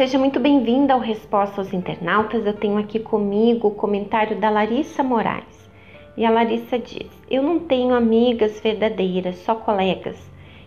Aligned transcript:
seja 0.00 0.18
muito 0.18 0.40
bem-vinda 0.40 0.94
ao 0.94 0.98
Resposta 0.98 1.60
aos 1.60 1.74
Internautas. 1.74 2.46
Eu 2.46 2.54
tenho 2.54 2.78
aqui 2.78 2.98
comigo 2.98 3.68
o 3.68 3.74
comentário 3.74 4.40
da 4.40 4.48
Larissa 4.48 5.02
Moraes. 5.02 5.70
E 6.16 6.24
a 6.24 6.30
Larissa 6.30 6.78
diz: 6.78 7.10
Eu 7.30 7.42
não 7.42 7.58
tenho 7.58 7.92
amigas 7.92 8.58
verdadeiras, 8.60 9.36
só 9.40 9.54
colegas. 9.54 10.16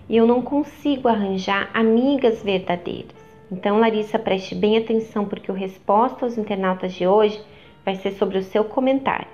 E 0.07 0.15
eu 0.15 0.27
não 0.27 0.39
consigo 0.39 1.07
arranjar 1.07 1.71
amigas 1.73 2.43
verdadeiras. 2.43 3.15
Então, 3.51 3.79
Larissa, 3.79 4.19
preste 4.19 4.53
bem 4.53 4.77
atenção, 4.77 5.25
porque 5.25 5.51
o 5.51 5.55
Resposta 5.55 6.25
aos 6.25 6.37
Internautas 6.37 6.93
de 6.93 7.07
hoje 7.07 7.41
vai 7.83 7.95
ser 7.95 8.11
sobre 8.11 8.37
o 8.37 8.43
seu 8.43 8.63
comentário. 8.63 9.27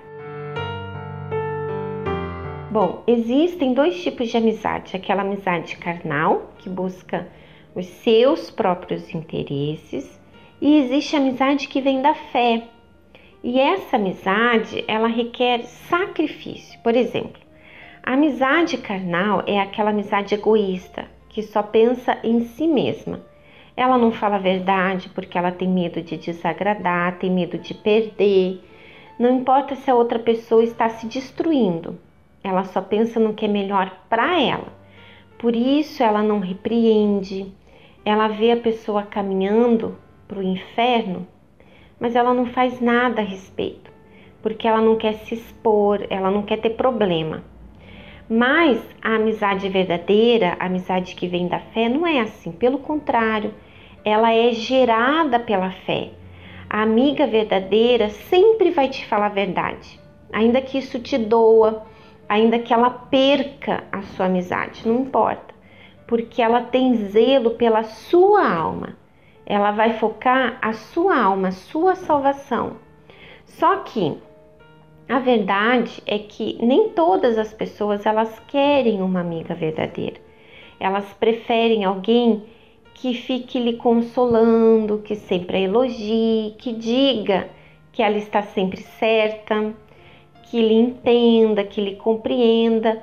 Bom, 2.70 3.02
existem 3.06 3.74
dois 3.74 4.02
tipos 4.02 4.30
de 4.30 4.36
amizade: 4.38 4.96
aquela 4.96 5.20
amizade 5.20 5.76
carnal, 5.76 6.52
que 6.56 6.70
busca 6.70 7.28
os 7.74 7.86
seus 7.86 8.50
próprios 8.50 9.14
interesses, 9.14 10.20
e 10.60 10.78
existe 10.78 11.16
amizade 11.16 11.68
que 11.68 11.80
vem 11.80 12.02
da 12.02 12.14
fé. 12.14 12.64
E 13.42 13.58
essa 13.58 13.96
amizade, 13.96 14.84
ela 14.86 15.08
requer 15.08 15.62
sacrifício. 15.64 16.78
Por 16.82 16.94
exemplo, 16.94 17.40
a 18.02 18.12
amizade 18.12 18.76
carnal 18.76 19.42
é 19.46 19.58
aquela 19.58 19.90
amizade 19.90 20.34
egoísta, 20.34 21.08
que 21.28 21.42
só 21.42 21.62
pensa 21.62 22.18
em 22.22 22.40
si 22.40 22.66
mesma. 22.66 23.20
Ela 23.76 23.96
não 23.96 24.12
fala 24.12 24.36
a 24.36 24.40
verdade 24.40 25.08
porque 25.14 25.38
ela 25.38 25.52
tem 25.52 25.68
medo 25.68 26.02
de 26.02 26.16
desagradar, 26.18 27.18
tem 27.18 27.30
medo 27.30 27.56
de 27.56 27.72
perder. 27.72 28.62
Não 29.18 29.38
importa 29.38 29.74
se 29.74 29.90
a 29.90 29.94
outra 29.94 30.18
pessoa 30.18 30.62
está 30.62 30.88
se 30.88 31.06
destruindo, 31.06 31.98
ela 32.42 32.64
só 32.64 32.80
pensa 32.80 33.20
no 33.20 33.34
que 33.34 33.44
é 33.44 33.48
melhor 33.48 33.90
para 34.08 34.40
ela. 34.40 34.72
Por 35.38 35.54
isso 35.54 36.02
ela 36.02 36.22
não 36.22 36.40
repreende, 36.40 37.52
ela 38.04 38.28
vê 38.28 38.52
a 38.52 38.56
pessoa 38.56 39.02
caminhando 39.02 39.96
para 40.26 40.38
o 40.38 40.42
inferno, 40.42 41.26
mas 41.98 42.16
ela 42.16 42.32
não 42.32 42.46
faz 42.46 42.80
nada 42.80 43.20
a 43.20 43.24
respeito, 43.24 43.90
porque 44.42 44.66
ela 44.66 44.80
não 44.80 44.96
quer 44.96 45.14
se 45.14 45.34
expor, 45.34 46.06
ela 46.08 46.30
não 46.30 46.42
quer 46.42 46.58
ter 46.58 46.70
problema. 46.70 47.44
Mas 48.28 48.80
a 49.02 49.16
amizade 49.16 49.68
verdadeira, 49.68 50.56
a 50.58 50.66
amizade 50.66 51.14
que 51.14 51.26
vem 51.26 51.48
da 51.48 51.58
fé, 51.58 51.88
não 51.88 52.06
é 52.06 52.20
assim. 52.20 52.52
Pelo 52.52 52.78
contrário, 52.78 53.52
ela 54.04 54.32
é 54.32 54.52
gerada 54.52 55.38
pela 55.38 55.70
fé. 55.70 56.10
A 56.68 56.82
amiga 56.82 57.26
verdadeira 57.26 58.08
sempre 58.08 58.70
vai 58.70 58.88
te 58.88 59.04
falar 59.06 59.26
a 59.26 59.30
verdade, 59.30 59.98
ainda 60.32 60.62
que 60.62 60.78
isso 60.78 61.00
te 61.00 61.18
doa, 61.18 61.84
ainda 62.28 62.60
que 62.60 62.72
ela 62.72 62.88
perca 62.88 63.82
a 63.90 64.02
sua 64.02 64.26
amizade, 64.26 64.86
não 64.86 65.00
importa 65.00 65.49
porque 66.10 66.42
ela 66.42 66.62
tem 66.62 66.92
zelo 66.96 67.50
pela 67.50 67.84
sua 67.84 68.44
alma. 68.52 68.96
Ela 69.46 69.70
vai 69.70 69.92
focar 69.92 70.58
a 70.60 70.72
sua 70.72 71.16
alma, 71.16 71.48
a 71.48 71.52
sua 71.52 71.94
salvação. 71.94 72.78
Só 73.44 73.76
que 73.76 74.18
a 75.08 75.20
verdade 75.20 76.02
é 76.04 76.18
que 76.18 76.58
nem 76.60 76.88
todas 76.88 77.38
as 77.38 77.52
pessoas 77.52 78.04
elas 78.04 78.40
querem 78.48 79.00
uma 79.00 79.20
amiga 79.20 79.54
verdadeira. 79.54 80.16
Elas 80.80 81.12
preferem 81.12 81.84
alguém 81.84 82.42
que 82.92 83.14
fique 83.14 83.60
lhe 83.60 83.74
consolando, 83.74 84.98
que 84.98 85.14
sempre 85.14 85.58
a 85.58 85.60
elogie, 85.60 86.56
que 86.58 86.72
diga 86.72 87.48
que 87.92 88.02
ela 88.02 88.16
está 88.16 88.42
sempre 88.42 88.80
certa, 88.80 89.72
que 90.50 90.60
lhe 90.60 90.74
entenda, 90.74 91.62
que 91.62 91.80
lhe 91.80 91.94
compreenda 91.94 93.00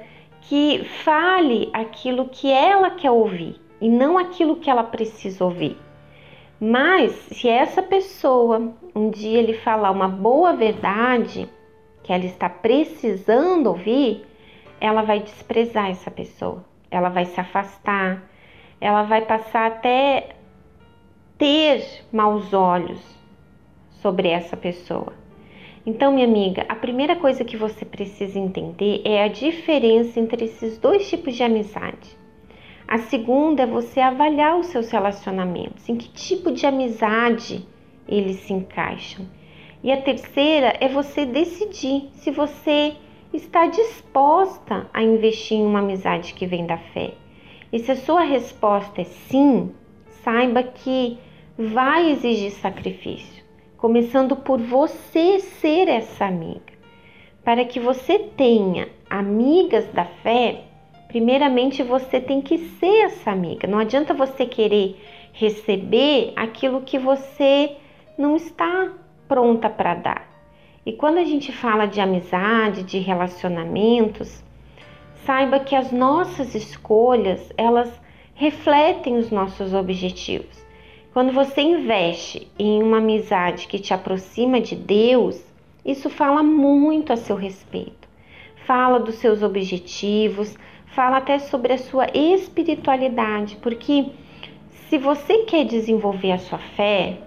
que 0.47 0.83
fale 1.03 1.69
aquilo 1.73 2.29
que 2.29 2.49
ela 2.49 2.89
quer 2.91 3.11
ouvir 3.11 3.59
e 3.81 3.89
não 3.89 4.17
aquilo 4.17 4.55
que 4.55 4.69
ela 4.69 4.83
precisa 4.83 5.43
ouvir. 5.43 5.77
Mas 6.59 7.11
se 7.11 7.49
essa 7.49 7.83
pessoa 7.83 8.73
um 8.95 9.09
dia 9.09 9.41
lhe 9.41 9.53
falar 9.53 9.91
uma 9.91 10.07
boa 10.07 10.53
verdade 10.53 11.49
que 12.01 12.13
ela 12.13 12.23
está 12.23 12.49
precisando 12.49 13.67
ouvir, 13.67 14.25
ela 14.79 15.01
vai 15.01 15.19
desprezar 15.19 15.89
essa 15.89 16.09
pessoa, 16.09 16.63
ela 16.89 17.09
vai 17.09 17.25
se 17.25 17.39
afastar, 17.39 18.23
ela 18.79 19.03
vai 19.03 19.21
passar 19.25 19.67
até 19.67 20.29
ter 21.37 22.05
maus 22.11 22.53
olhos 22.53 23.01
sobre 24.01 24.29
essa 24.29 24.55
pessoa. 24.55 25.13
Então, 25.89 26.11
minha 26.11 26.27
amiga, 26.27 26.65
a 26.67 26.75
primeira 26.75 27.15
coisa 27.15 27.45
que 27.45 27.55
você 27.55 27.85
precisa 27.85 28.37
entender 28.37 29.01
é 29.05 29.23
a 29.23 29.29
diferença 29.29 30.19
entre 30.19 30.43
esses 30.43 30.77
dois 30.77 31.09
tipos 31.09 31.33
de 31.33 31.43
amizade. 31.43 32.17
A 32.85 32.97
segunda 32.97 33.63
é 33.63 33.65
você 33.65 34.01
avaliar 34.01 34.59
os 34.59 34.67
seus 34.67 34.91
relacionamentos, 34.91 35.87
em 35.87 35.95
que 35.95 36.09
tipo 36.09 36.51
de 36.51 36.65
amizade 36.65 37.65
eles 38.05 38.35
se 38.41 38.51
encaixam. 38.51 39.25
E 39.81 39.89
a 39.89 40.01
terceira 40.01 40.75
é 40.81 40.89
você 40.89 41.25
decidir 41.25 42.09
se 42.15 42.31
você 42.31 42.93
está 43.33 43.67
disposta 43.67 44.89
a 44.93 45.01
investir 45.01 45.57
em 45.57 45.65
uma 45.65 45.79
amizade 45.79 46.33
que 46.33 46.45
vem 46.45 46.65
da 46.65 46.77
fé. 46.77 47.13
E 47.71 47.79
se 47.79 47.93
a 47.93 47.95
sua 47.95 48.23
resposta 48.23 48.99
é 48.99 49.05
sim, 49.05 49.71
saiba 50.21 50.63
que 50.63 51.17
vai 51.57 52.11
exigir 52.11 52.51
sacrifício 52.51 53.46
começando 53.77 54.35
por 54.35 54.59
você 54.59 55.39
ser 55.39 55.87
essa 55.87 56.25
amiga. 56.25 56.73
Para 57.43 57.63
que 57.63 57.79
você 57.79 58.17
tenha 58.17 58.89
amigas 59.09 59.87
da 59.93 60.03
fé, 60.03 60.63
primeiramente 61.07 61.83
você 61.83 62.19
tem 62.19 62.41
que 62.41 62.57
ser 62.57 63.05
essa 63.05 63.31
amiga. 63.31 63.67
Não 63.67 63.77
adianta 63.77 64.13
você 64.13 64.45
querer 64.45 64.99
receber 65.31 66.33
aquilo 66.35 66.81
que 66.81 66.97
você 66.97 67.77
não 68.17 68.35
está 68.35 68.91
pronta 69.27 69.69
para 69.69 69.93
dar. 69.93 70.27
E 70.85 70.93
quando 70.93 71.19
a 71.19 71.23
gente 71.23 71.51
fala 71.51 71.85
de 71.85 72.01
amizade, 72.01 72.81
de 72.81 72.97
relacionamentos, 72.97 74.43
saiba 75.25 75.59
que 75.59 75.75
as 75.75 75.91
nossas 75.91 76.55
escolhas, 76.55 77.53
elas 77.57 77.91
refletem 78.33 79.17
os 79.17 79.29
nossos 79.29 79.73
objetivos. 79.73 80.66
Quando 81.17 81.33
você 81.33 81.61
investe 81.61 82.47
em 82.59 82.83
uma 82.83 82.99
amizade 82.99 83.67
que 83.67 83.79
te 83.79 83.91
aproxima 83.91 84.61
de 84.61 84.75
Deus, 84.75 85.43
isso 85.83 86.11
fala 86.11 86.43
muito 86.43 87.11
a 87.11 87.15
seu 87.15 87.35
respeito. 87.35 88.07
Fala 88.67 88.99
dos 88.99 89.15
seus 89.15 89.41
objetivos, 89.41 90.55
fala 90.85 91.17
até 91.17 91.39
sobre 91.39 91.73
a 91.73 91.77
sua 91.79 92.05
espiritualidade, 92.13 93.55
porque 93.63 94.11
se 94.69 94.99
você 94.99 95.39
quer 95.39 95.65
desenvolver 95.65 96.33
a 96.33 96.37
sua 96.37 96.59
fé, 96.59 97.17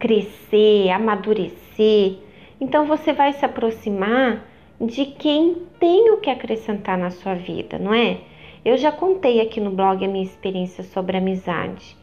crescer, 0.00 0.90
amadurecer, 0.90 2.18
então 2.60 2.84
você 2.84 3.12
vai 3.12 3.32
se 3.32 3.44
aproximar 3.44 4.44
de 4.80 5.06
quem 5.06 5.54
tem 5.78 6.10
o 6.10 6.16
que 6.16 6.30
acrescentar 6.30 6.98
na 6.98 7.12
sua 7.12 7.34
vida, 7.34 7.78
não 7.78 7.94
é? 7.94 8.18
Eu 8.64 8.76
já 8.76 8.90
contei 8.90 9.40
aqui 9.40 9.60
no 9.60 9.70
blog 9.70 10.04
a 10.04 10.08
minha 10.08 10.24
experiência 10.24 10.82
sobre 10.82 11.16
amizade. 11.16 11.96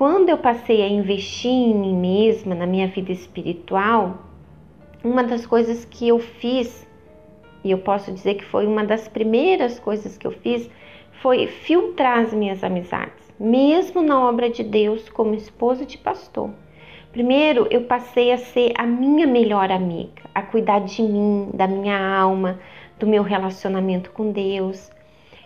Quando 0.00 0.30
eu 0.30 0.38
passei 0.38 0.80
a 0.80 0.88
investir 0.88 1.50
em 1.50 1.74
mim 1.74 1.94
mesma, 1.94 2.54
na 2.54 2.64
minha 2.64 2.88
vida 2.88 3.12
espiritual, 3.12 4.20
uma 5.04 5.22
das 5.22 5.44
coisas 5.44 5.84
que 5.84 6.08
eu 6.08 6.18
fiz, 6.18 6.88
e 7.62 7.70
eu 7.70 7.76
posso 7.76 8.10
dizer 8.10 8.36
que 8.36 8.44
foi 8.46 8.66
uma 8.66 8.82
das 8.82 9.08
primeiras 9.08 9.78
coisas 9.78 10.16
que 10.16 10.26
eu 10.26 10.30
fiz, 10.30 10.70
foi 11.20 11.46
filtrar 11.46 12.20
as 12.20 12.32
minhas 12.32 12.64
amizades, 12.64 13.30
mesmo 13.38 14.00
na 14.00 14.26
obra 14.26 14.48
de 14.48 14.64
Deus 14.64 15.06
como 15.10 15.34
esposa 15.34 15.84
de 15.84 15.98
pastor. 15.98 16.48
Primeiro, 17.12 17.66
eu 17.70 17.82
passei 17.82 18.32
a 18.32 18.38
ser 18.38 18.72
a 18.78 18.86
minha 18.86 19.26
melhor 19.26 19.70
amiga, 19.70 20.22
a 20.34 20.40
cuidar 20.40 20.78
de 20.78 21.02
mim, 21.02 21.50
da 21.52 21.66
minha 21.66 22.18
alma, 22.18 22.58
do 22.98 23.06
meu 23.06 23.22
relacionamento 23.22 24.10
com 24.12 24.32
Deus. 24.32 24.90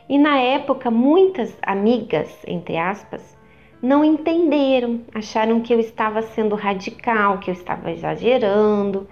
E 0.08 0.16
na 0.16 0.38
época, 0.38 0.92
muitas 0.92 1.58
amigas, 1.60 2.40
entre 2.46 2.76
aspas, 2.76 3.36
não 3.84 4.02
entenderam, 4.02 5.02
acharam 5.14 5.60
que 5.60 5.74
eu 5.74 5.78
estava 5.78 6.22
sendo 6.22 6.54
radical, 6.54 7.36
que 7.36 7.50
eu 7.50 7.52
estava 7.52 7.92
exagerando. 7.92 9.06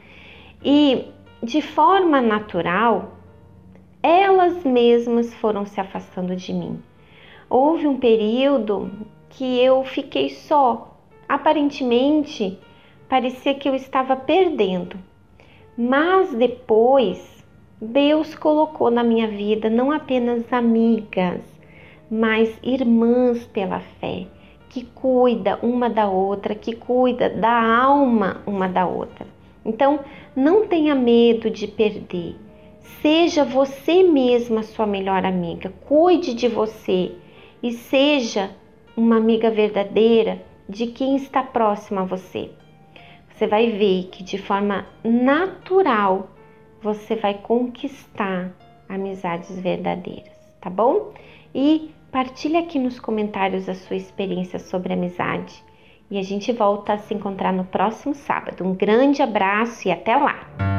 E 0.65 1.09
de 1.43 1.61
forma 1.61 2.23
natural 2.23 3.19
elas 4.03 4.65
mesmas 4.65 5.33
foram 5.35 5.67
se 5.67 5.79
afastando 5.79 6.35
de 6.35 6.55
mim. 6.55 6.83
Houve 7.51 7.87
um 7.87 7.99
período 7.99 8.91
que 9.29 9.61
eu 9.61 9.85
fiquei 9.85 10.31
só, 10.31 10.97
aparentemente 11.29 12.59
parecia 13.11 13.55
que 13.55 13.69
eu 13.69 13.75
estava 13.75 14.17
perdendo, 14.17 14.97
mas 15.77 16.33
depois 16.33 17.45
Deus 17.79 18.35
colocou 18.35 18.91
na 18.91 19.05
minha 19.05 19.29
vida 19.29 19.69
não 19.69 19.93
apenas 19.93 20.51
amigas, 20.51 21.43
mas 22.11 22.59
irmãs 22.63 23.45
pela 23.45 23.79
fé 24.01 24.27
que 24.73 24.85
cuida 24.95 25.59
uma 25.63 25.91
da 25.91 26.09
outra, 26.09 26.55
que 26.55 26.75
cuida 26.75 27.29
da 27.29 27.53
alma 27.53 28.41
uma 28.47 28.67
da 28.67 28.87
outra. 28.87 29.27
Então, 29.63 30.01
não 30.35 30.67
tenha 30.67 30.95
medo 30.95 31.51
de 31.51 31.69
perder. 31.69 32.37
Seja 33.03 33.45
você 33.45 34.03
mesma 34.03 34.63
sua 34.63 34.87
melhor 34.87 35.27
amiga. 35.27 35.71
Cuide 35.87 36.33
de 36.33 36.49
você 36.49 37.13
e 37.63 37.73
seja 37.73 38.51
uma 38.97 39.17
amiga 39.17 39.51
verdadeira 39.51 40.43
de 40.67 40.87
quem 40.87 41.17
está 41.17 41.43
próximo 41.43 42.01
a 42.01 42.05
você. 42.05 42.51
Você 43.29 43.47
vai 43.47 43.73
ver 43.73 44.09
que 44.11 44.25
de 44.25 44.39
forma 44.39 44.87
natural 45.05 46.31
você 46.81 47.15
vai 47.15 47.35
conquistar 47.35 48.51
amizades 48.89 49.61
verdadeiras, 49.61 50.33
tá 50.61 50.71
bom? 50.71 51.13
E 51.55 51.91
partilhe 52.13 52.59
aqui 52.59 52.79
nos 52.79 53.01
comentários 53.01 53.69
a 53.71 53.75
sua 53.75 53.97
experiência 53.97 54.59
sobre 54.59 54.93
amizade. 54.93 55.65
E 56.11 56.19
a 56.19 56.23
gente 56.23 56.53
volta 56.53 56.93
a 56.93 56.99
se 56.99 57.15
encontrar 57.15 57.55
no 57.55 57.65
próximo 57.65 58.15
sábado. 58.15 58.63
Um 58.63 58.75
grande 58.75 59.23
abraço 59.23 59.89
e 59.89 59.91
até 59.91 60.15
lá! 60.15 60.72